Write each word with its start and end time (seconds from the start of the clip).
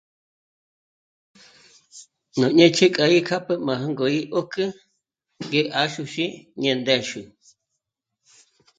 Má 2.39 2.47
nêch'i 2.57 2.85
kja 2.95 3.05
dyí 3.11 3.21
kjâpjü 3.27 3.55
má 3.65 3.73
jângo 3.81 4.05
í 4.19 4.19
'ö́'k'ü 4.33 4.65
ngé 5.51 5.61
'àxuxí 5.73 6.25
ñé 6.61 6.71
ndë́xü 6.79 7.21